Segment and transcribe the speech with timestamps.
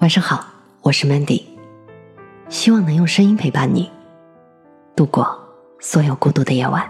[0.00, 0.42] 晚上好，
[0.80, 1.42] 我是 Mandy，
[2.48, 3.90] 希望能用声音陪伴你
[4.96, 5.38] 度过
[5.78, 6.88] 所有孤独的夜晚。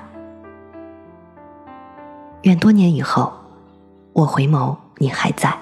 [2.42, 3.32] 愿多年以后，
[4.12, 5.52] 我回眸，你还在。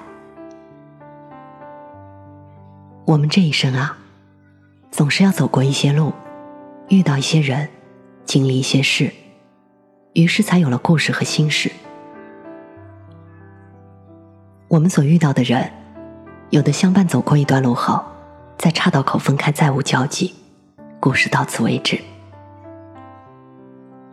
[3.06, 3.96] 我们这一生啊，
[4.90, 6.12] 总是要走过一些路，
[6.88, 7.66] 遇到一些人，
[8.26, 9.10] 经历一些事，
[10.12, 11.72] 于是才有了故事和心事。
[14.68, 15.72] 我们所遇到的人。
[16.50, 18.02] 有的相伴走过一段路后，
[18.56, 20.34] 在岔道口分开，再无交集，
[20.98, 21.98] 故事到此为止；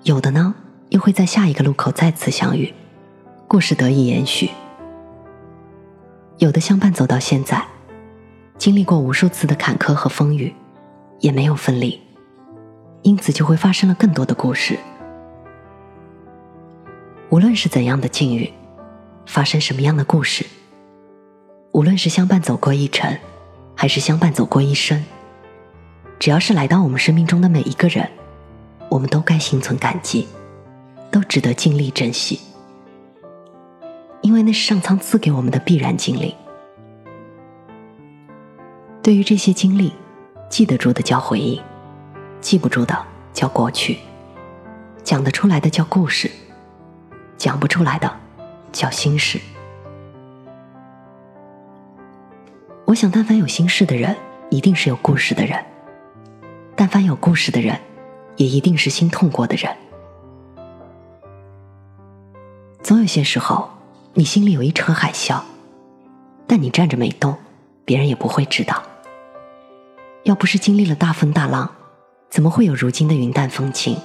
[0.04, 0.54] 有的呢，
[0.90, 2.74] 又会在下一个路口再次相遇，
[3.48, 4.50] 故事得以延续；
[6.38, 7.66] 有的相伴走到现在，
[8.58, 10.54] 经历过无数次的坎坷和风雨，
[11.22, 12.02] 也没有分离，
[13.04, 14.78] 因此就会发生了更多的故事。
[17.30, 18.52] 无论是怎样的境遇，
[19.26, 20.46] 发生什么样的故事。
[21.76, 23.20] 无论是相伴走过一程，
[23.76, 25.04] 还是相伴走过一生，
[26.18, 28.10] 只要是来到我们生命中的每一个人，
[28.88, 30.26] 我们都该心存感激，
[31.12, 32.40] 都值得尽力珍惜，
[34.22, 36.34] 因为那是上苍赐给我们的必然经历。
[39.04, 39.92] 对于这些经历，
[40.50, 41.62] 记得住的叫回忆，
[42.40, 42.98] 记不住的
[43.34, 43.98] 叫过去，
[45.04, 46.32] 讲得出来的叫故事，
[47.38, 48.10] 讲不出来的
[48.72, 49.42] 叫心事。
[52.86, 54.16] 我想，但凡有心事的人，
[54.52, 55.60] 一定是有故事的人；
[56.76, 57.80] 但凡有故事的人，
[58.38, 59.76] 也一定是心痛过的人。
[62.84, 63.68] 总有些时候，
[64.14, 65.42] 你心里有一场海啸，
[66.46, 67.36] 但你站着没动，
[67.86, 68.84] 别人也不会知道。
[70.24, 71.70] 要不是经历了大风大浪，
[72.30, 73.98] 怎么会有如今的云淡风轻？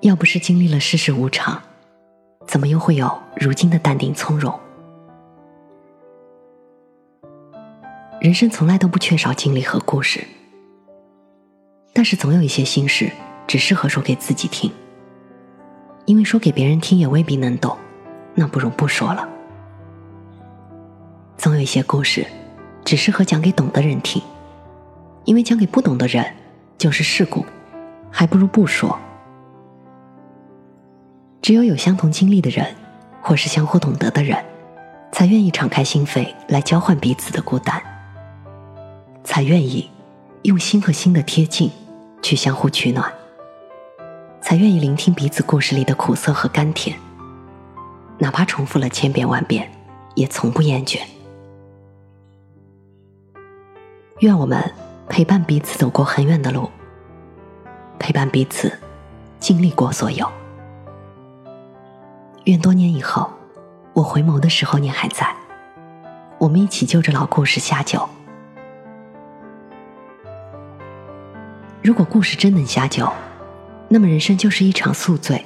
[0.00, 1.62] 要不是经历了世事无常，
[2.48, 4.58] 怎么又会有如今的淡定从容？
[8.20, 10.26] 人生从来都不缺少经历和故事，
[11.92, 13.08] 但是总有一些心事
[13.46, 14.68] 只适合说给自己听，
[16.04, 17.78] 因为说给别人听也未必能懂，
[18.34, 19.28] 那不如不说了。
[21.36, 22.26] 总有一些故事
[22.84, 24.20] 只适合讲给懂的人听，
[25.24, 26.26] 因为讲给不懂的人
[26.76, 27.46] 就是事故，
[28.10, 28.98] 还不如不说。
[31.40, 32.66] 只有有相同经历的人，
[33.22, 34.44] 或是相互懂得的人，
[35.12, 37.80] 才愿意敞开心扉来交换彼此的孤单。
[39.28, 39.90] 才愿意
[40.44, 41.70] 用心和心的贴近
[42.22, 43.12] 去相互取暖，
[44.40, 46.98] 才愿意聆听彼此故事里的苦涩和甘甜，
[48.16, 49.70] 哪怕重复了千遍万遍，
[50.14, 51.02] 也从不厌倦。
[54.20, 54.72] 愿我们
[55.10, 56.70] 陪伴彼此走过很远的路，
[57.98, 58.72] 陪伴彼此
[59.38, 60.26] 经历过所有。
[62.44, 63.30] 愿多年以后，
[63.92, 65.36] 我回眸的时候你还在，
[66.38, 68.08] 我们一起就着老故事下酒。
[71.80, 73.10] 如果故事真能下酒，
[73.88, 75.44] 那么人生就是一场宿醉。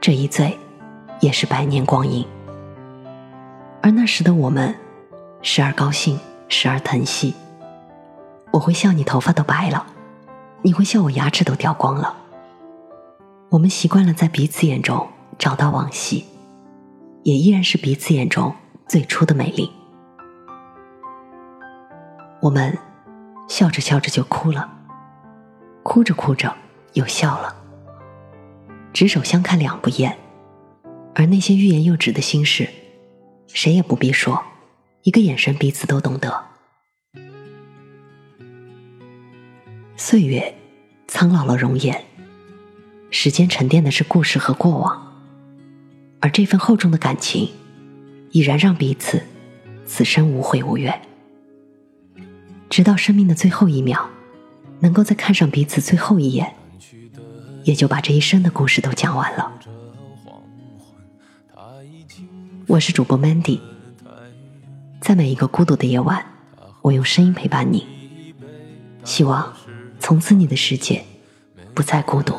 [0.00, 0.56] 这一醉，
[1.20, 2.24] 也是百年光阴。
[3.82, 4.74] 而那时的我们，
[5.40, 7.34] 时而高兴，时而疼惜。
[8.52, 9.86] 我会笑你头发都白了，
[10.62, 12.14] 你会笑我牙齿都掉光了。
[13.48, 15.08] 我们习惯了在彼此眼中
[15.38, 16.26] 找到往昔，
[17.22, 18.54] 也依然是彼此眼中
[18.86, 19.72] 最初的美丽。
[22.42, 22.76] 我们
[23.48, 24.74] 笑着笑着就哭了。
[25.88, 26.54] 哭着哭着
[26.92, 27.56] 又笑了，
[28.92, 30.18] 执手相看两不厌，
[31.14, 32.68] 而那些欲言又止的心事，
[33.46, 34.44] 谁也不必说，
[35.04, 36.44] 一个眼神彼此都懂得。
[39.96, 40.54] 岁月
[41.06, 42.04] 苍老了容颜，
[43.10, 45.16] 时间沉淀的是故事和过往，
[46.20, 47.48] 而这份厚重的感情，
[48.32, 49.22] 已然让彼此
[49.86, 51.00] 此生无悔无怨，
[52.68, 54.10] 直到生命的最后一秒。
[54.80, 56.54] 能够再看上彼此最后一眼，
[57.64, 59.52] 也就把这一生的故事都讲完了。
[62.66, 63.60] 我是主播 Mandy，
[65.00, 66.24] 在每一个孤独的夜晚，
[66.82, 67.86] 我用声音陪伴你。
[69.04, 69.54] 希望
[69.98, 71.02] 从此你的世界
[71.74, 72.34] 不再孤独。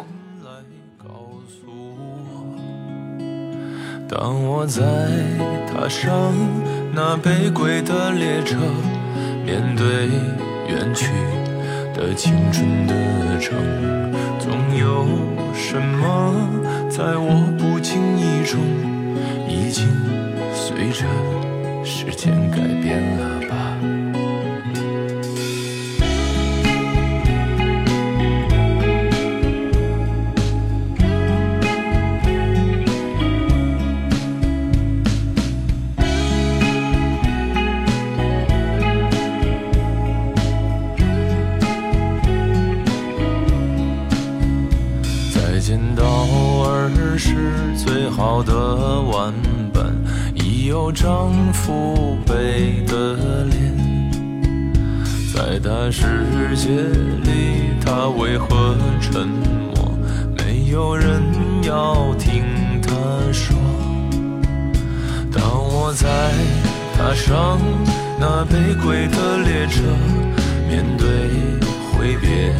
[4.08, 4.82] 当我在
[5.68, 6.34] 踏上
[6.94, 8.58] 那北归的列车，
[9.46, 10.08] 面对
[10.68, 11.08] 远去。
[12.00, 13.58] 的青春的城，
[14.40, 15.06] 总有
[15.54, 16.50] 什么
[16.90, 18.58] 在我不经意中，
[19.50, 19.86] 已经
[20.54, 21.06] 随着
[21.84, 23.99] 时间改变了吧。
[50.92, 53.60] 丈夫背的脸。
[55.34, 56.70] 在他世界
[57.24, 59.98] 里，他为何沉默？
[60.38, 61.22] 没有人
[61.64, 62.44] 要听
[62.82, 62.92] 他
[63.32, 63.56] 说。
[65.32, 66.08] 当我在
[66.98, 67.60] 踏上
[68.20, 69.82] 那卑贵的列车，
[70.68, 71.08] 面对
[71.94, 72.54] 挥别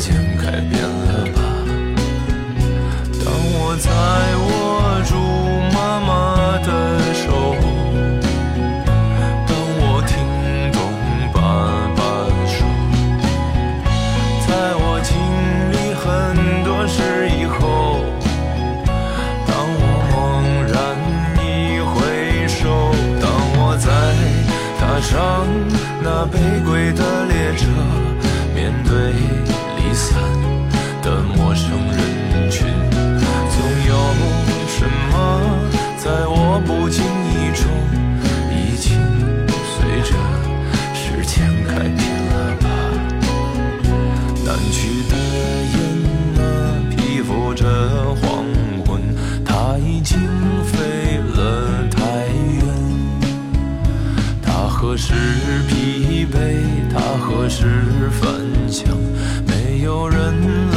[0.00, 1.38] 间改变了吧？
[3.22, 3.86] 当我再
[4.40, 4.48] 握
[5.04, 5.12] 住
[5.74, 6.10] 妈妈
[6.64, 6.68] 的
[7.12, 7.22] 手，
[9.46, 10.10] 当我听
[10.72, 10.80] 懂
[11.34, 11.38] 爸
[11.94, 12.00] 爸
[12.48, 12.58] 说，
[14.48, 14.50] 在
[14.80, 15.12] 我经
[15.70, 16.02] 历很
[16.64, 16.96] 多事
[17.28, 17.60] 以后，
[19.46, 20.16] 当我猛
[20.72, 20.74] 然
[21.44, 21.46] 一
[21.84, 22.58] 回首，
[23.20, 23.28] 当
[23.60, 23.86] 我再
[24.80, 25.44] 踏上
[26.02, 27.68] 那卑贵的列车，
[28.54, 29.12] 面对
[29.90, 30.14] 离散
[31.02, 32.64] 的陌生人群，
[32.94, 33.58] 总
[33.88, 33.92] 有
[34.68, 35.12] 什么
[35.98, 37.66] 在我不经意中，
[38.54, 38.94] 已经
[39.66, 40.14] 随着
[40.94, 42.00] 时间改变
[42.30, 42.64] 了吧？
[44.46, 44.78] 南去
[45.10, 45.12] 的
[45.74, 45.76] 雁
[46.38, 46.40] 啊，
[46.90, 47.66] 披覆着
[48.22, 48.46] 黄
[48.86, 49.02] 昏，
[49.44, 50.16] 它已经
[50.66, 52.62] 飞了太远。
[54.40, 55.14] 它何时
[55.66, 56.38] 疲惫？
[56.94, 57.82] 它何时
[58.20, 58.30] 返
[58.70, 58.86] 乡？
[59.80, 60.69] 有人